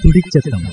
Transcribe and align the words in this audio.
തുടിച്ചെത്തണം 0.00 0.64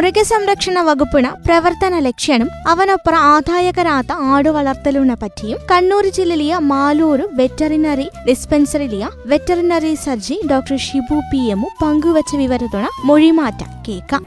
മൃഗസംരക്ഷണ 0.00 0.80
വകുപ്പിന് 0.80 1.30
പ്രവർത്തന 1.46 1.94
ലക്ഷ്യനും 1.98 2.50
അവനൊപ്പം 2.66 3.16
ആദായകരാത്ത 3.26 4.12
ആടുവളർത്തലിനെ 4.30 5.16
പറ്റിയും 5.16 5.58
കണ്ണൂർ 5.70 6.06
ജില്ലയിലെ 6.18 6.58
മാലൂർ 6.70 7.20
വെറ്ററിനറി 7.36 8.06
ഡിസ്പെൻസറിയിലെ 8.26 9.10
veterinary 9.26 9.92
സർജി 10.04 10.38
doctor 10.50 10.78
Shibu 10.78 11.18
P 11.32 11.42
M 11.46 11.70
പങ്കുവച്ച 11.82 12.32
വിവരത്തോടെ 12.36 12.90
മൊഴിമാറ്റം 13.04 13.70
കേക്കാം 13.88 14.24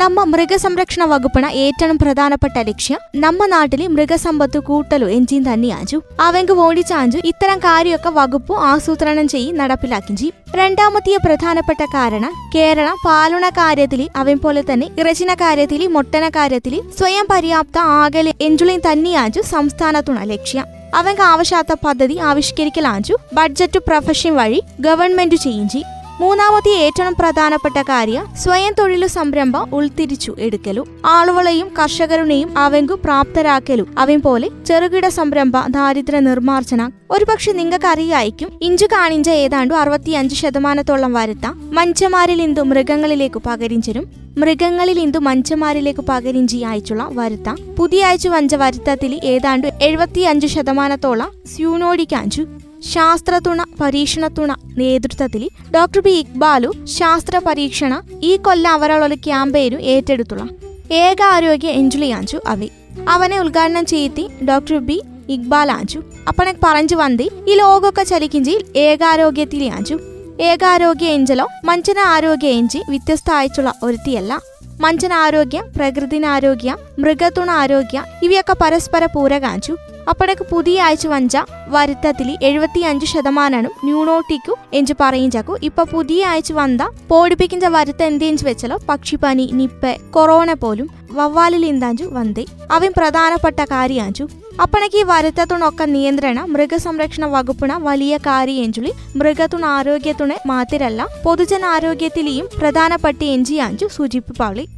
നമ്മ 0.00 0.24
മൃഗസംരക്ഷണ 0.24 1.04
വകുപ്പിന് 1.04 1.46
ഏറ്റവും 1.46 1.98
പ്രധാനപ്പെട്ട 1.98 2.58
ലക്ഷ്യം 2.58 3.00
നമ്മ 3.16 3.46
നാട്ടിലെ 3.46 3.86
മൃഗസമ്പത്ത് 3.86 4.58
കൂട്ടലു 4.58 5.06
എഞ്ചിൻ 5.06 5.42
തന്നെയാഞ്ചു 5.52 5.98
അവങ്ക് 6.20 6.52
ഓടിച്ചാഞ്ചു 6.52 7.18
ഇത്തരം 7.24 7.58
കാര്യമൊക്കെ 7.58 8.08
വകുപ്പ് 8.08 8.54
ആസൂത്രണം 8.70 9.28
ചെയ്യും 9.28 9.56
നടപ്പിലാക്കും 9.56 10.16
ചെയ്യും 10.16 10.34
രണ്ടാമത്തെ 10.56 11.16
പ്രധാനപ്പെട്ട 11.24 11.84
കാരണം 11.84 12.34
കേരള 12.54 12.88
പാലുണ 13.06 13.48
കാര്യത്തിൽ 13.48 14.08
അവൻ 14.16 14.38
പോലെ 14.38 14.64
തന്നെ 14.72 14.88
ഇറച്ചിന 14.98 15.34
കാര്യത്തിൽ 15.34 15.86
മൊട്ടന 15.86 16.28
കാര്യത്തിൽ 16.28 16.80
സ്വയം 16.98 17.26
പര്യാപ്ത 17.30 17.78
ആകലെ 17.78 18.34
എഞ്ചുളിൻ 18.40 18.80
തന്നെയാഞ്ചു 18.92 19.40
സംസ്ഥാനത്തുണ 19.40 20.18
ലക്ഷ്യം. 20.24 20.66
അവങ്ക് 20.94 21.22
ആവശ്യാത്ത 21.22 21.72
പദ്ധതി 21.84 22.16
ആവിഷ്കരിക്കലാഞ്ചു. 22.18 23.14
ബഡ്ജറ്റ് 23.34 23.78
പ്രൊഫഷൻ 23.78 24.36
വഴി 24.36 24.60
ഗവൺമെന്റ് 24.80 25.36
ചെയ്യും 25.36 25.68
ചെയ്യും 25.68 25.95
മൂന്നാമത്തെ 26.20 26.70
ഏറ്റവും 26.70 27.14
പ്രധാനപ്പെട്ട 27.18 27.82
കാര്യം 27.82 28.36
സ്വയം 28.36 28.74
തൊഴിലു 28.78 29.06
സംരംഭം 29.06 29.74
ഉൾത്തിരിച്ചു 29.74 30.34
എടുക്കലു 30.38 30.86
ആളുകളെയും 31.06 31.68
കർഷകരുടെയും 31.78 32.58
അവങ്കു 32.58 32.94
പ്രാപ്തരാക്കലു. 33.04 33.84
അവൻ 33.98 34.20
പോലെ 34.20 34.48
ചെറുകിട 34.66 35.08
സംരംഭ 35.08 35.52
ദാരിദ്ര്യ 35.68 36.20
നിർമ്മാർജന. 36.20 36.90
ഒരുപക്ഷെ 37.10 37.52
നിങ്ങൾക്ക് 37.52 37.86
അറിയായിരിക്കും 37.86 38.58
ഇഞ്ചു 38.62 38.86
കാണിഞ്ച 38.86 39.30
ഏതാണ്ട് 39.30 39.74
അറുപത്തിയഞ്ച് 39.74 40.34
ശതമാനത്തോളം 40.34 41.12
വരുത്ത. 41.12 41.46
മഞ്ചമാരിൽ 41.72 42.42
ഇന്തു 42.42 42.60
മൃഗങ്ങളിലേക്ക് 42.60 43.42
പകരിഞ്ചരും 43.46 44.06
മൃഗങ്ങളിൽ 44.38 44.98
ഇന്തു 45.00 45.18
മഞ്ചമാരിലേക്ക് 45.18 46.00
പകരിഞ്ചി 46.00 46.56
അയച്ചുള്ള 46.56 47.08
വരുത്ത. 47.10 47.54
പുതിയ 47.78 48.04
അയച്ചു 48.04 48.28
വഞ്ച 48.28 48.54
വരുത്തത്തിൽ 48.54 49.20
ഏതാണ്ട് 49.24 49.68
എഴുപത്തിയഞ്ച് 49.82 50.46
ശതമാനത്തോളം 50.46 51.30
സ്യൂനോടിക്കാഞ്ചു 51.54 52.46
ശാസ്ത്രതുണ 52.92 53.60
പരീക്ഷണത്തുണ 53.80 54.52
നേതൃത്വത്തിൽ 54.78 55.48
ഡോക്ടർ 55.74 56.00
ബി 56.00 56.10
ഇക്ബാലു 56.10 56.70
ശാസ്ത്ര 56.84 57.38
പരീക്ഷണ 57.38 58.02
ഈ 58.22 58.36
കൊല്ലം 58.36 58.72
അവരോളൊരു 58.72 59.14
ക്യാമ്പയിനും 59.14 59.80
ഏറ്റെടുത്തുള്ള 59.80 60.48
ഏക 60.92 61.22
ആരോഗ്യ 61.22 61.68
എഞ്ചുളിയാഞ്ചു 61.68 62.38
അവി. 62.46 62.68
അവനെ 63.08 63.40
ഉദ്ഘാടനം 63.40 63.86
ചെയ്തി 63.86 64.24
ഡോക്ടർ 64.48 64.78
ബി 64.78 65.02
ഇക്ബാൽ 65.28 65.70
ആഞ്ചു 65.70 66.00
അപ്പനെ 66.28 66.54
പറഞ്ഞു 66.64 66.96
വന്തി 66.96 67.30
ഈ 67.48 67.54
ലോകമൊക്കെ 67.54 68.02
ചലിക്കിഞ്ചി 68.02 68.54
ഏകാരോഗ്യത്തിലാഞ്ചു. 68.76 69.96
ഏകാരോഗ്യ 70.40 71.06
എഞ്ചലോ 71.06 71.46
മഞ്ചന 71.64 71.98
ആരോഗ്യ 71.98 72.48
എഞ്ചി 72.48 72.80
വ്യത്യസ്ത 72.90 73.30
അയച്ചുള്ള 73.30 73.72
ഒരുത്തിയല്ല. 73.82 74.40
മഞ്ചനാരോഗ്യം 74.80 75.64
പ്രകൃതിനാരോഗ്യ 75.76 76.76
മൃഗത്തുണ 76.98 77.50
ആരോഗ്യം 77.50 78.04
ഇവയൊക്കെ 78.22 78.54
പരസ്പര 78.60 79.04
പൂരകാഞ്ചു. 79.06 79.76
അപ്പോഴേക്ക് 80.08 80.46
പുതിയ 80.52 80.82
ആഴ്ച 80.82 81.06
വഞ്ച 81.06 81.36
വരുത്തത്തിൽ 81.68 82.38
എഴുപത്തി 82.42 82.80
അഞ്ച് 82.80 83.06
ശതമാനം 83.06 83.70
ന്യൂണോട്ടിക്കു 83.84 84.56
എഞ്ചു 84.72 84.94
ചാക്കു. 85.32 85.58
ഇപ്പൊ 85.62 85.84
പുതിയ 85.84 86.26
ആഴ്ച 86.26 86.52
വന്ന 86.52 86.90
പോടിപ്പിക്കുന്ന 87.08 87.68
വരുത്ത 87.68 88.02
എന്തേഞ്ചു 88.02 88.44
വെച്ചാലോ? 88.44 88.78
പക്ഷിപ്പനി 88.88 89.50
നിപ്പ 89.52 90.10
കൊറോണ 90.10 90.52
പോലും 90.52 90.90
വവ്വാലിൽ 91.12 91.66
ഇന്താഞ്ചു 91.66 92.04
വന്തേ. 92.04 92.44
അവൻ 92.70 92.92
പ്രധാനപ്പെട്ട 92.96 93.60
കാര്യാഞ്ചു. 93.60 94.28
അപ്പണക്ക് 94.62 94.96
ഈ 94.96 95.02
വരുത്തത്തുണൊക്കെ 95.02 95.84
നിയന്ത്രണ 95.84 96.40
മൃഗസംരക്ഷണ 96.44 97.26
വകുപ്പിന 97.26 97.76
വലിയ 97.76 98.16
കാര്യയെഞ്ചുളി 98.16 98.92
മൃഗത്തുണ 99.16 99.64
ആരോഗ്യത്തുണെ 99.64 100.40
മാത്രല്ല 100.46 101.06
പൊതുജനാരോഗ്യത്തിലെയും 101.24 102.48
പ്രധാനപ്പെട്ട 102.58 103.24
എഞ്ചിയാഞ്ചു 103.24 103.86
സൂചിപ്പിപ്പാളി 103.96 104.68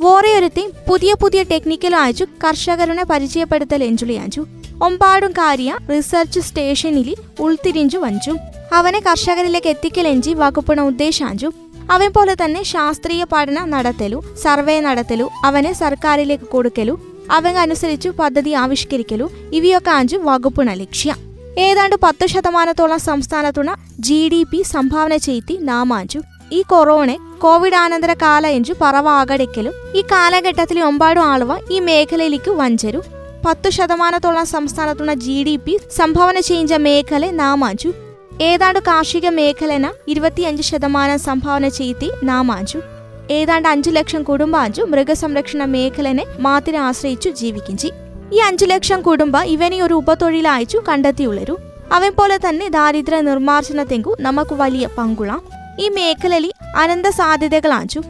വേറെയൊരുത്തി 0.00 0.70
പുതിയ 0.88 1.14
പുതിയ 1.22 1.42
ടെക്നിക്കലും 1.42 1.98
അയച്ചു 1.98 2.24
കർഷകരുടെ 2.44 3.04
പരിചയപ്പെടുത്തൽ 3.04 3.84
എഞ്ചുളിയാഞ്ചു. 3.84 4.46
ഒമ്പാടും 4.82 5.32
കാര്യ 5.32 5.76
റിസർച്ച് 5.90 6.40
സ്റ്റേഷനിൽ 6.40 7.14
ഉൾത്തിരിഞ്ചു 7.40 7.98
വഞ്ചു. 7.98 8.36
അവനെ 8.72 9.00
കർഷകരിലേക്ക് 9.00 9.66
എത്തിക്കലെഞ്ചി 9.66 10.34
വകുപ്പിണ 10.34 10.80
ഉദ്ദേശാഞ്ചു. 10.80 11.52
അവൻ 11.90 12.12
പോലെ 12.12 12.34
തന്നെ 12.34 12.62
ശാസ്ത്രീയ 12.62 13.24
പഠനം 13.32 13.70
നടത്തലു 13.70 14.22
സർവേ 14.42 14.80
നടത്തലു 14.80 15.30
അവനെ 15.44 15.72
സർക്കാരിലേക്ക് 15.72 16.44
കൊടുക്കലു 16.44 17.00
അവൻ 17.30 17.58
അനുസരിച്ചു 17.58 18.08
പദ്ധതി 18.08 18.50
ആവിഷ്കരിക്കലു 18.50 19.30
ഇവയൊക്കെ 19.52 19.90
അഞ്ചു 19.90 20.16
വകുപ്പിണ 20.16 20.72
ലക്ഷ്യം. 20.72 21.16
ഏതാണ്ട് 21.58 21.96
പത്ത് 22.02 22.26
ശതമാനത്തോളം 22.26 22.98
സംസ്ഥാനത്തുണ 22.98 23.74
ജി 24.00 24.28
ഡി 24.32 24.42
പി 24.42 24.62
സംഭാവന 24.62 25.16
ചെയ്തി 25.16 25.58
നാമാഞ്ചു. 25.60 26.20
ഈ 26.52 26.62
കൊറോണ 26.62 27.16
കോവിഡ് 27.38 27.74
ആനന്തര 27.74 28.14
കാല 28.14 28.46
എഞ്ചു 28.46 28.74
പറവാകടിക്കലും 28.80 29.72
ഈ 29.94 30.02
കാലഘട്ടത്തിലെ 30.02 30.82
ഒമ്പാടും 30.82 31.22
ആളുവ 31.22 31.58
ഈ 31.70 31.80
മേഖലയിലേക്ക് 31.80 32.50
വഞ്ചരു. 32.50 33.02
പത്തു 33.46 33.70
ശതമാനത്തോളം 33.70 34.46
സംസ്ഥാനത്തുള്ള 34.46 35.14
ജി 35.14 35.44
ഡി 35.44 35.56
പി 35.56 35.78
സംഭാവന 35.96 36.40
ചെയ്ത 36.40 36.74
മേഖല 36.74 37.30
നാമാഞ്ചു. 37.30 37.92
ഏതാണ്ട് 38.40 38.78
കാർഷിക 38.78 39.28
മേഖലന 39.28 39.92
ഇരുപത്തിയഞ്ച് 40.08 40.62
ശതമാനം 40.62 41.18
സംഭാവന 41.18 41.68
ചെയ്തി 41.68 42.10
നാമാഞ്ചു. 42.24 42.78
ഏതാണ്ട് 43.30 43.68
അഞ്ചു 43.68 43.90
ലക്ഷം 43.90 44.22
കുടുംബാഞ്ചു 44.22 44.82
മൃഗസംരക്ഷണ 44.82 45.64
മേഖലനെ 45.64 46.24
മാത്രം 46.38 46.78
ആശ്രയിച്ചു 46.78 47.30
ജീവിക്കും 47.30 47.78
ഈ 48.32 48.38
അഞ്ചു 48.38 48.64
ലക്ഷം 48.64 49.02
കുടുംബ 49.02 49.36
ഇവനെ 49.38 49.82
ഒരു 49.82 49.94
ഉപതൊഴിലയച്ചു 49.94 50.82
കണ്ടെത്തിയുള്ളരു. 50.88 51.58
അവൻ 51.92 52.12
പോലെ 52.18 52.36
തന്നെ 52.36 52.68
ദാരിദ്ര്യ 52.68 53.20
നിർമ്മാർജനത്തെങ്കു 53.20 54.16
നമുക്ക് 54.20 54.54
വലിയ 54.54 54.88
പങ്കുളാം. 54.98 55.42
ഈ 55.80 55.88
മേഖലയിൽ 55.88 56.52
അനന്ത 56.76 57.06
സാധ്യതകളാഞ്ചു. 57.06 58.00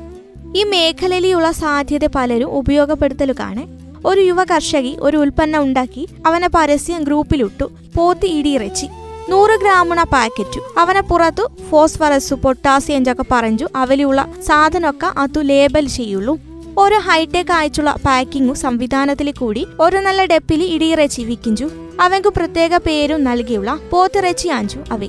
ഈ 0.57 0.65
മേഖലയിലുള്ള 0.65 1.51
സാധ്യത 1.51 2.07
പലരും 2.07 2.47
ഉപയോഗപ്പെടുത്തലു 2.47 3.35
കാണേ 3.41 3.65
ഒരു 4.07 4.21
യുവ 4.21 4.45
കർഷകി 4.45 4.97
ഒരു 5.01 5.17
ഉൽപ്പന്നം 5.17 5.63
ഉണ്ടാക്കി 5.63 6.09
അവനെ 6.27 6.49
പരസ്യം 6.55 7.05
ഗ്രൂപ്പിലിട്ടു. 7.05 7.65
പോത്തി 7.97 8.27
ഇടിയിറച്ചി. 8.27 8.87
നൂറ് 9.31 9.61
ഗ്രാമുണ 9.61 10.03
പാക്കറ്റു. 10.03 10.61
അവനെ 10.79 11.01
പുറത്തു 11.01 11.49
ഫോസ്ഫറസ് 11.71 12.35
പൊട്ടാസ്യം 12.35 12.97
എന്നൊക്കെ 12.97 13.25
പറഞ്ഞു 13.31 13.69
അവലുള്ള 13.77 14.35
സാധനമൊക്കെ 14.47 15.07
അതു 15.07 15.41
ലേബൽ 15.41 15.87
ചെയ്യുള്ളൂ. 15.87 16.39
ഓരോ 16.79 16.99
ഹൈടെക് 16.99 17.53
ആയിട്ടുള്ള 17.53 17.95
പാക്കിങ്ങും 18.07 18.55
സംവിധാനത്തിൽ 18.55 19.33
കൂടി 19.33 19.67
ഒരു 19.81 19.97
നല്ല 19.97 20.25
ഡെപ്പിൽ 20.25 20.63
ഇടിയിറച്ചി 20.63 21.23
വിക്കിഞ്ചു 21.23 21.71
അവൻകു 22.01 22.29
പ്രത്യേക 22.37 22.77
പേരും 22.77 23.25
നൽകിയുള്ള 23.25 23.79
പോത്തിറച്ചി 23.91 24.49
ആഞ്ചു 24.49 24.79
അവ. 24.93 25.09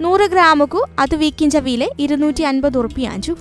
നൂറ് 0.00 0.26
ഗ്രാമുക്കു 0.26 0.86
അത് 0.98 1.16
വിക്കിഞ്ച 1.16 1.56
വില 1.56 1.88
ഇരുന്നൂറ്റി 1.98 2.42
അൻപത് 2.42 2.78
ഉറുപ്പിയാഞ്ചു 2.78 3.36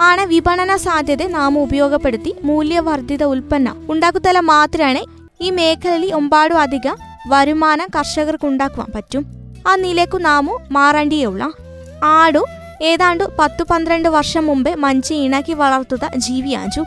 ആണ് 0.00 0.26
വിപണന 0.26 0.76
സാധ്യത 0.76 1.26
നാം 1.26 1.58
ഉപയോഗപ്പെടുത്തി 1.58 2.34
മൂല്യവർദ്ധിത 2.44 3.24
ഉൽപ്പന്നം 3.24 3.86
ഉണ്ടാക്കുത്തല 3.90 4.40
മാത്രമാണ് 4.40 5.02
ഈ 5.40 5.50
മേഖലയിൽ 5.50 6.14
ഒമ്പാടും 6.14 6.58
അധികം 6.58 6.96
വരുമാനം 7.28 7.86
കർഷകർക്ക് 7.96 8.46
ഉണ്ടാക്കുവാൻ 8.46 8.92
പറ്റും. 8.94 9.26
ആ 9.68 9.76
നിലയ്ക്കു 9.76 10.18
നാമു 10.18 10.58
മാറേണ്ടിയുള്ള 10.70 11.52
ആടു 12.04 12.44
ഏതാണ്ട് 12.82 13.24
പത്തു 13.38 13.64
പന്ത്രണ്ട് 13.70 14.08
വർഷം 14.08 14.46
മുമ്പേ 14.46 14.74
മഞ്ചി 14.74 15.14
ഇണക്കി 15.14 15.52
വളർത്തുക 15.52 16.10
ജീവിയാഞ്ചു. 16.16 16.80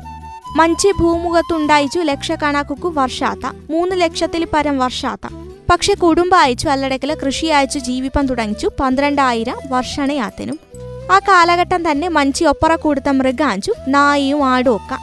മഞ്ചി 0.55 0.91
ഭൂമുഖത്തുണ്ടായിച്ചു 0.99 1.99
ലക്ഷക്കണക്കു 1.99 2.87
വർഷാത്ത 2.87 3.55
മൂന്ന് 3.69 4.01
ലക്ഷത്തിൽ 4.01 4.47
പരം 4.53 4.77
വർഷാത്ത. 4.77 5.33
പക്ഷെ 5.69 5.93
കുടുംബ 5.93 6.35
അയച്ചു 6.35 6.67
അല്ലടക്കൽ 6.67 7.17
കൃഷി 7.25 7.45
അയച്ചു 7.45 7.79
ജീവിപ്പം 7.79 8.25
തുടങ്ങിച്ചു 8.27 8.69
പന്ത്രണ്ടായിരം 8.79 9.55
വർഷണയാത്തിനും 9.69 10.59
ആ 11.11 11.19
കാലഘട്ടം 11.19 11.91
തന്നെ 11.91 12.07
മഞ്ചി 12.07 12.43
ഒപ്പറ 12.43 12.75
കൂടുത്ത 12.75 13.09
മൃഗാഞ്ചു 13.09 13.73
നായിയും 13.87 14.45
ആടും 14.45 14.75
ഒക്കെ. 14.75 14.97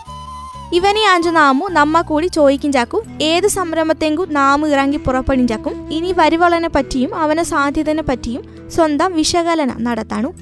ഇവനെ 0.73 1.07
ആഞ്ചു 1.07 1.31
നാമു 1.31 1.69
നമ്മ 1.69 2.01
കൂടി 2.01 2.27
ചോദിക്കും 2.27 3.03
ഏത് 3.23 3.47
സംരംഭത്തെങ്കും 3.47 4.33
നാമു 4.33 4.67
ഇറങ്ങി 4.67 4.97
പുറപ്പെടിഞ്ചാക്കും 4.97 5.93
ഇനി 5.93 6.15
വരുവളനെ 6.19 6.69
പറ്റിയും 6.69 7.15
അവന 7.15 7.43
സാധ്യതനെ 7.43 8.03
പറ്റിയും 8.03 8.71
സ്വന്തം 8.71 9.13
വിശകലനം 9.13 9.85
നടത്താണു. 9.85 10.35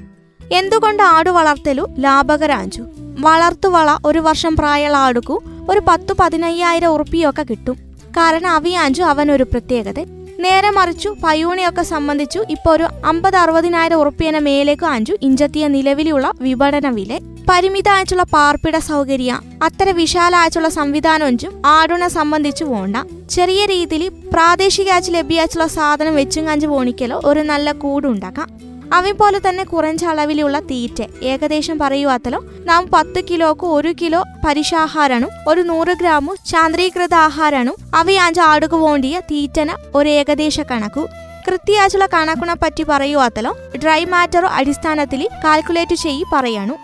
എന്തുകൊണ്ട് 0.52 1.02
ആടു 1.02 1.30
വളർത്തലു? 1.30 1.88
ലാഭകരാഞ്ചു. 1.98 2.82
വളർത്തുവള 3.20 3.98
ഒരു 4.06 4.18
വർഷം 4.18 4.56
പ്രായമുള്ള 4.56 4.96
ആടുക്കു 4.96 5.42
ഒരു 5.70 5.80
പത്തു 5.88 6.14
പതിനയ്യായിരം 6.20 6.88
ഉറുപ്പിയൊക്കെ 6.88 7.42
കിട്ടും. 7.42 7.76
കാരണം 8.16 8.50
അവിയാഞ്ചു 8.50 9.02
അവനൊരു 9.02 9.42
പ്രത്യേകത. 9.42 10.19
നേരെ 10.44 10.70
മറിച്ചു 10.70 11.10
പയൂണിയൊക്കെ 11.24 11.82
സംബന്ധിച്ചു 11.82 12.40
ഇപ്പോൾ 12.54 12.72
ഒരു 12.76 12.86
അമ്പത് 13.10 13.36
അറുപതിനായിരം 13.36 14.00
ഉറുപ്പിയന 14.02 14.38
മേലേക്ക് 14.38 14.86
അഞ്ചു 14.86 15.14
ഇഞ്ചത്തിയ 15.22 15.64
നിലവിലുള്ള 15.74 16.26
വിപണന 16.46 16.88
വില. 16.98 17.18
പരിമിതമായിട്ടുള്ള 17.50 18.24
പാർപ്പിട 18.34 18.76
സൗകര്യ 18.78 19.40
അത്ര 19.62 19.90
വിശാലമായിട്ടുള്ള 19.90 20.68
സംവിധാനമൊന്നും 20.78 21.52
ആടുണ 21.66 22.06
സംബന്ധിച്ചു 22.18 22.64
പോണ്ട. 22.64 22.96
ചെറിയ 23.30 23.60
രീതിയിൽ 23.66 24.04
പ്രാദേശികമായിട്ട് 24.34 25.14
ലഭ്യമായിട്ടുള്ള 25.16 25.66
സാധനം 25.78 26.14
വെച്ചും 26.20 26.46
കാഞ്ചു 26.46 26.66
പോണിക്കലോ 26.66 27.20
ഒരു 27.24 27.40
നല്ല 27.52 27.72
കൂടുണ്ടാക്കാം. 27.84 28.48
അവൻ 28.92 29.16
പോലെ 29.16 29.40
തന്നെ 29.48 29.64
കുറഞ്ഞ 29.64 30.06
അളവിലുള്ള 30.06 30.60
തീറ്റ. 30.60 31.02
ഏകദേശം 31.22 31.78
പറയുവാത്തലോ 31.78 32.44
നാം 32.64 32.90
പത്ത് 32.94 33.24
കിലോക്ക് 33.24 33.66
ഒരു 33.66 33.94
കിലോ 34.02 34.24
പരിശാഹാരനും 34.46 35.28
ഒരു 35.48 35.60
നൂറ് 35.60 35.92
ഗ്രാമു 36.00 36.34
ചാന്ദ്രീകൃത 36.46 37.14
ആഹാരണും. 37.14 37.74
അവയാഞ്ച് 37.94 38.40
ആടുക 38.40 38.74
വേണ്ടിയ 38.74 39.20
തീറ്റന 39.20 39.76
ഒരു 39.94 40.08
ഏകദേശ 40.08 40.60
കണക്കു. 40.60 41.08
കൃത്യാച്ചുള്ള 41.48 42.06
കണക്കുണെ 42.06 42.54
പറ്റി 42.54 42.82
പറയുവാത്തലോ 42.82 43.56
ഡ്രൈ 43.82 44.04
മാറ്ററോ 44.04 44.48
അടിസ്ഥാനത്തിൽ 44.48 45.28
കാൽക്കുലേറ്റ് 45.44 45.94
ചെയ്യി 45.94 46.24
പറയണു. 46.32 46.74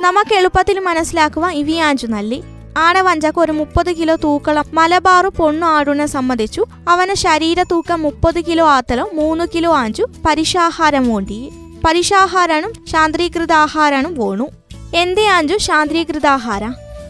നമുക്ക് 0.00 0.34
എളുപ്പത്തിൽ 0.34 0.78
മനസ്സിലാക്കുവാൻ 0.80 1.52
ഇവയാഞ്ചു 1.52 2.06
നല്ലി. 2.06 2.44
ആടെ 2.84 3.00
വഞ്ചക്ക് 3.00 3.40
ഒരു 3.40 3.52
മുപ്പത് 3.52 3.90
കിലോ 3.96 4.14
തൂക്കളം 4.24 4.66
മലബാറു 4.74 5.28
പൊണ്ണു 5.28 5.66
ആടുനെ 5.66 6.06
സമ്മതിച്ചു. 6.06 6.62
അവന് 6.88 7.14
ശരീര 7.14 7.62
തൂക്കം 7.62 8.02
മുപ്പത് 8.02 8.40
കിലോ 8.44 8.66
ആത്തലോ 8.68 9.10
മൂന്ന് 9.14 9.44
കിലോ 9.54 9.70
ആഞ്ചു 9.76 10.04
പരിശാഹാരം 10.26 11.14
വേണ്ടി 11.14 11.38
പരിശാഹാരനും 11.84 12.72
ശാന്തീകൃത 12.92 13.52
ആഹാരണം 13.52 14.14
വേണു. 14.14 14.46
എന്തേ 14.94 15.26
ആഞ്ചു? 15.36 15.56
ശാന്തീകൃത 15.66 16.26
ആഹാര 16.26 16.64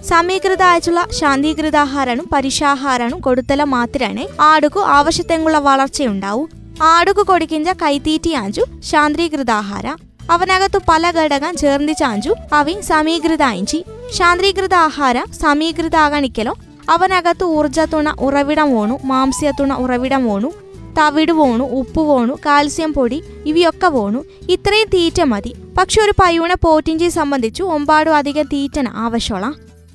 സമീകൃത 0.08 0.62
ആയിട്ടുള്ള 0.62 1.00
ശാന്തീകൃതാഹാരനും 1.18 2.26
പരിശാഹാരനും 2.32 3.18
കൊടുത്തല 3.20 3.62
മാത്രമേ 3.74 4.24
ആടുക്കു 4.40 4.80
ആവശ്യത്തെങ്കുള്ള 4.80 5.58
വളർച്ചയുണ്ടാവൂ. 5.58 6.42
ആടുക്കു 6.82 7.22
കൊടുക്കിഞ്ച 7.22 7.68
കൈത്തീറ്റി 7.82 8.32
ആഞ്ചു 8.42 8.64
ശാന്തീകൃതാഹാര 8.90 9.86
അവനകത്തു 10.30 10.78
പല 10.88 11.10
ഘടകം 11.10 11.56
ചേർന്ന് 11.56 11.92
ചാഞ്ചു. 11.92 12.32
അവി 12.52 12.80
സമീകൃത 12.80 13.42
അഞ്ചി 13.42 13.84
ശാന്ത്രീകൃത 14.12 14.74
ആഹാരം 14.74 15.26
സമീകൃത 15.42 15.96
ആകണിക്കലോ. 15.96 16.54
അവനകത്ത് 16.90 17.44
ഊർജത്തുണ 17.44 18.16
ഉറവിടം 18.20 18.68
വേണു 18.76 18.98
മാംസ്യത്തുണ 19.04 19.72
ഉറവിടം 19.74 20.22
വേണു 20.30 20.52
തവിട് 20.98 21.32
വോണു 21.32 21.64
ഉപ്പ് 21.64 22.00
വോണു 22.00 22.34
കാൽസ്യം 22.46 22.92
പൊടി 22.92 23.24
ഇവയൊക്കെ 23.46 23.86
വോണു 23.86 24.24
ഇത്രയും 24.50 24.88
തീറ്റ 24.94 25.20
മതി. 25.22 25.52
പക്ഷെ 25.78 26.02
ഒരു 26.02 26.12
പയ്യൂണ 26.20 26.54
പോറ്റിഞ്ചി 26.54 27.08
സംബന്ധിച്ചു 27.08 27.62
ഒമ്പാടും 27.62 28.16
അധികം 28.16 28.46
തീറ്റന 28.52 28.88
ആവശ്യമുള്ള. 28.88 29.54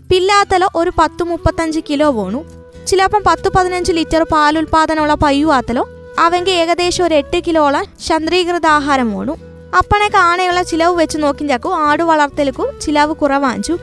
പില്ലാത്തലോ 0.10 0.68
ഒരു 0.76 0.92
പത്ത് 1.00 1.24
മുപ്പത്തഞ്ച് 1.24 1.80
കിലോ 1.90 2.10
വോണു 2.10 2.46
ചിലപ്പം 2.88 3.24
പത്ത് 3.28 3.50
പതിനഞ്ച് 3.50 3.92
ലിറ്റർ 3.92 4.24
പാലുൽപാദനമുള്ള 4.24 5.14
പയ്യുവാത്തലോ. 5.14 5.84
അവങ്ക് 6.20 6.50
ഏകദേശം 6.50 7.06
ഒരു 7.06 7.16
എട്ട് 7.16 7.42
കിലോളം 7.48 7.86
ചന്ദ്രീകൃത 8.08 8.66
ആഹാരം 8.66 9.10
വേണു 9.18 9.36
അപ്പണെ 9.78 10.08
കാണയുള്ള 10.08 10.64
ചിലവ് 10.64 11.02
വെച്ച് 11.02 11.18
നോക്കിഞ്ചാക്കു 11.24 11.70
ആട് 11.70 12.04
വളർത്തലുക്കു 12.04 12.72
ചിലവ് 12.82 13.14
കുറവാഞ്ചു. 13.16 13.78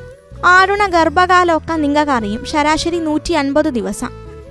ആടുണ 0.44 0.86
ഗർഭകാലമൊക്കെ 0.86 1.72
നിങ്ങൾക്കറിയും. 1.72 2.44
ശരാശരി 2.44 2.98
നൂറ്റി 2.98 3.32
അൻപത് 3.32 3.70
ദിവസം. 3.78 4.10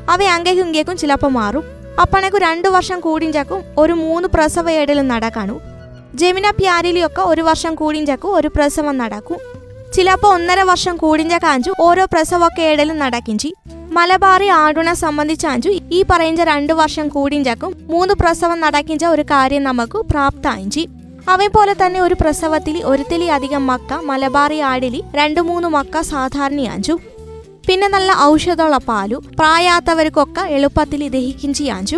അവ 0.09 0.23
അങ്ങേക്കും 0.23 0.65
ഇങ്ങേക്കും 0.65 0.97
ചിലപ്പോൾ 0.97 1.31
മാറും. 1.31 1.63
അപ്പണേക്കു 2.01 2.37
രണ്ടു 2.37 2.69
വർഷം 2.69 2.99
കൂടിഞ്ചാക്കും 2.99 3.63
ഒരു 3.77 3.93
മൂന്ന് 3.93 4.27
പ്രസവ 4.33 4.71
ഏടലും 4.71 5.07
നടക്കാണു 5.07 5.61
ജമിന 6.15 6.49
പ്യാരിലിയൊക്കെ 6.49 7.21
ഒരു 7.21 7.41
വർഷം 7.41 7.75
കൂടിഞ്ചാക്കും 7.75 8.35
ഒരു 8.35 8.47
പ്രസവം 8.47 8.97
നടക്കും. 8.97 9.37
ചിലപ്പോൾ 9.93 10.33
ഒന്നര 10.33 10.61
വർഷം 10.61 10.97
കൂടിഞ്ച 10.97 11.33
കാഞ്ചു 11.33 11.71
ഓരോ 11.79 12.05
പ്രസവമൊക്കെ 12.05 12.61
ഏടലും 12.61 12.99
നടക്കിഞ്ചി. 12.99 13.53
മലബാറി 13.91 14.47
ആടുണ 14.47 14.93
സംബന്ധിച്ചാഞ്ചു 14.93 15.69
ഈ 15.69 16.05
പറയുന്ന 16.11 16.43
രണ്ടു 16.43 16.73
വർഷം 16.73 17.07
കൂടിഞ്ചാക്കും 17.07 17.73
മൂന്ന് 17.87 18.13
പ്രസവം 18.13 18.59
നടക്കിഞ്ച 18.59 19.05
ഒരു 19.05 19.21
കാര്യം 19.21 19.63
നമുക്ക് 19.63 19.97
പ്രാപ്തായിഞ്ചി. 20.11 20.87
അവയെ 21.29 21.47
പോലെ 21.47 21.73
തന്നെ 21.73 22.01
ഒരു 22.01 22.15
പ്രസവത്തിൽ 22.21 22.75
ഒരുത്തിലി 22.85 23.25
അധികം 23.25 23.67
മക്ക 23.67 23.93
മലബാറി 23.93 24.59
ആടിലി 24.59 25.01
രണ്ടു 25.15 25.41
മൂന്ന് 25.41 25.67
മക്ക 25.67 26.01
സാധാരണയാഞ്ചു 26.01 26.95
പിന്നെ 27.67 27.87
നല്ല 27.87 28.11
ഔഷധമുള്ള 28.21 28.77
പാലു 28.77 29.17
പ്രായാത്തവർക്കൊക്കെ 29.39 30.43
എളുപ്പത്തിൽ 30.55 31.01
ദഹിക്കും 31.15 31.51
ചെയ്യാഞ്ചു 31.53 31.97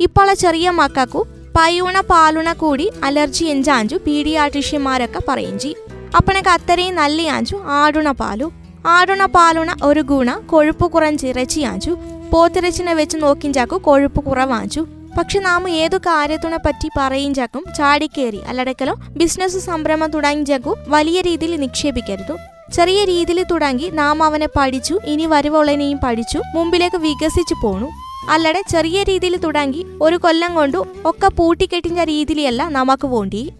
ഇപ്പോളെ 0.00 0.34
ചെറിയ 0.34 0.70
മക്കൾക്കു 0.70 1.22
പയ്യൂണ 1.56 2.00
പാലുണ 2.10 2.48
കൂടി 2.52 2.86
അലർജി 3.04 3.44
എഞ്ചാഞ്ചു 3.44 3.96
പീഡിയാട്രീഷ്യന്മാരൊക്കെ 3.96 5.20
പറയിഞ്ചി. 5.28 5.70
അപ്പണക്ക് 6.18 6.48
അത്രയും 6.48 7.00
ആഞ്ചു 7.36 7.56
ആടുണ 7.80 8.10
പാലു. 8.10 8.46
ആടുണ 8.86 9.22
പാലുണ 9.26 9.70
ഒരു 9.82 10.00
ഗുണ 10.00 10.30
കൊഴുപ്പ് 10.52 10.86
കുറഞ്ചിറച്ചിയാഞ്ചു 10.92 11.92
പോത്തിറച്ചിനെ 12.30 12.94
വെച്ച് 12.94 13.16
നോക്കിഞ്ചാക്കു 13.16 13.76
കൊഴുപ്പ് 13.84 14.20
കുറവാഞ്ചു. 14.24 14.82
പക്ഷെ 15.16 15.38
നാം 15.38 15.70
ഏതു 15.70 15.96
കാര്യത്തിനെ 15.96 16.56
പറ്റി 16.56 16.88
പറയും 16.96 17.34
ചക്കും 17.34 17.64
ചാടിക്കേറി 17.76 18.40
അല്ലടക്കലോ 18.48 18.94
ബിസിനസ് 19.16 19.58
സംരംഭം 19.58 20.10
തുടങ്ങി 20.10 20.44
ചക്കും 20.44 20.74
വലിയ 20.88 21.20
രീതിയിൽ 21.20 21.60
നിക്ഷേപിക്കരുത്. 21.60 22.36
ചെറിയ 22.72 23.04
രീതിയിൽ 23.04 23.42
തുടങ്ങി 23.42 23.90
നാം 23.92 24.22
അവനെ 24.22 24.48
പഠിച്ചു 24.56 24.98
ഇനി 25.04 25.26
വരവുള്ളതിനെയും 25.26 25.98
പഠിച്ചു 26.04 26.40
മുമ്പിലേക്ക് 26.54 26.96
വികസിച്ചു 26.96 27.54
പോണു. 27.62 27.88
അല്ലടെ 28.30 28.62
ചെറിയ 28.70 29.02
രീതിയിൽ 29.02 29.36
തുടങ്ങി 29.36 29.86
ഒരു 30.02 30.16
കൊല്ലം 30.16 30.54
കൊണ്ടു 30.54 30.86
ഒക്കെ 31.04 31.28
പൂട്ടിക്കെട്ടിഞ്ഞ 31.28 32.04
രീതിയിലല്ല 32.04 32.68
നമുക്ക് 32.68 33.06
വേണ്ടി 33.06 33.52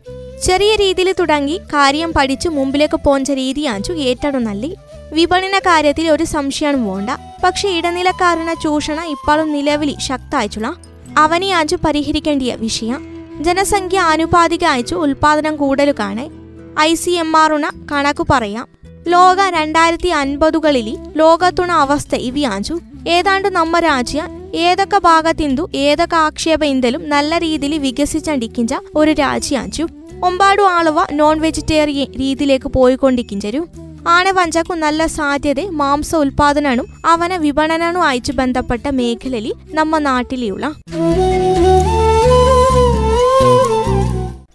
ചെറിയ 0.47 0.77
രീതിയിൽ 0.77 1.15
തുടങ്ങി 1.19 1.59
കാര്യം 1.59 2.13
പഠിച്ചു 2.13 2.49
മുമ്പിലേക്ക് 2.49 2.97
പോഞ്ച 2.97 3.31
രീതിയാച്ചു 3.31 3.93
ഏറ്റവും 3.93 4.45
നല്ലി. 4.45 4.77
വിപണന 5.13 5.59
കാര്യത്തിൽ 5.59 6.11
ഒരു 6.11 6.25
സംശയവും 6.25 6.95
വേണ്ട. 6.95 7.11
പക്ഷെ 7.45 7.69
ഇടനിലക്കാരന 7.69 8.53
ചൂഷണ 8.63 9.01
ഇപ്പോഴും 9.05 9.53
നിലവിൽ 9.53 9.97
ശക്തായിച്ചുള്ള 9.99 10.77
അവനെ 11.19 11.51
ആജു 11.51 11.77
പരിഹരിക്കേണ്ടിയ 11.77 12.55
വിഷയം. 12.55 13.01
ജനസംഖ്യ 13.41 13.99
ആനുപാതിക 13.99 14.65
അയച്ചു 14.65 14.95
ഉൽപാദനം 14.95 15.57
കൂടലുകാണ് 15.57 16.17
കാണെ. 16.19 16.81
ഐ 16.81 16.95
സി 16.95 17.11
എം 17.11 17.37
ആറുണ 17.37 17.67
കണക്കു 17.93 18.25
പറയാം. 18.31 18.67
ലോക 19.09 19.37
രണ്ടായിരത്തി 19.51 20.09
അൻപതുകളിൽ 20.09 20.89
ലോകത്തുണ 21.17 21.73
അവസ്ഥ 21.73 22.15
ഇവിയാഞ്ചു 22.15 22.81
ഏതാണ്ട് 23.09 23.49
നമ്മ 23.49 23.79
രാജ്യ 23.79 24.29
ഏതൊക്കെ 24.55 24.99
ഭാഗത്തിന്തു 24.99 25.71
ഏതൊക്കെ 25.75 26.17
ആക്ഷേപ 26.17 26.65
ഇന്ത്യലും 26.65 27.09
നല്ല 27.09 27.39
രീതിയിൽ 27.39 27.79
വികസിച്ചണ്ടിക്കിഞ്ച 27.79 28.75
ഒരു 28.97 29.13
രാജ്യാഞ്ചു 29.13 29.87
ഒമ്പാടു 30.25 30.63
ആളുവ 30.63 31.07
നോൺ 31.13 31.41
വെജിറ്റേറിയൻ 31.41 32.07
രീതിയിലേക്ക് 32.19 32.69
പോയിക്കൊണ്ടിരിക്കിഞ്ചരു 32.69 33.67
ആണെ 34.09 34.33
വഞ്ചക്കു 34.33 34.75
നല്ല 34.77 35.03
സാധ്യത 35.15 35.61
മാംസ 35.79 36.11
ഉൽപാദനനും 36.17 36.87
അവന 37.07 37.33
വിപണനനും 37.37 38.03
അയച്ചു 38.03 38.33
ബന്ധപ്പെട്ട 38.33 38.87
മേഖലയിൽ 38.99 39.49
നമ്മ 39.75 39.99
നാട്ടിലുള്ള 40.07 40.65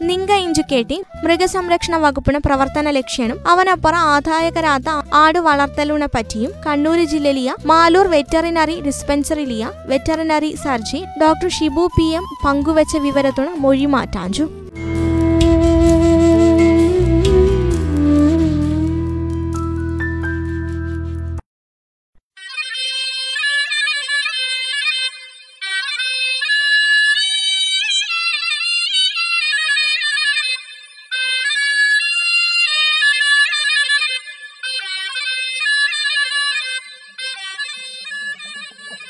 നിങ്ക 0.07 0.31
ഇഞ്ചു 0.43 0.63
കേട്ടി 0.63 0.97
മൃഗസംരക്ഷണ 1.23 1.95
വകുപ്പിന് 1.97 2.39
പ്രവർത്തന 2.39 2.89
ലക്ഷ്യനും 2.89 3.37
അവനപ്പുറം 3.47 4.03
ആദായകരാത്ത 4.09 4.89
ആട് 5.15 5.39
വളർത്തലിനെ 5.39 6.07
പറ്റിയും 6.07 6.51
കണ്ണൂർ 6.65 6.99
ജില്ലയിലിയ 7.13 7.53
മാലൂർ 7.65 8.07
വെറ്ററിനറി 8.07 8.75
ഡിസ്പെൻസറിലിയ 8.81 9.63
veterinary 9.87 10.51
സർജി 10.63 11.01
doctor 11.21 11.49
Shibu 11.49 11.85
P 11.97 12.07
M 12.19 12.25
പങ്കുവച്ച 12.45 12.95
വിവരത്തിന് 13.05 13.53
മൊഴി 13.59 13.87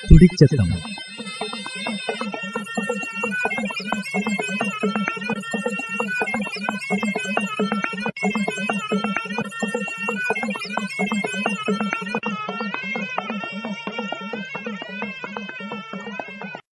തുടിച്ചെത്തം 0.03 0.69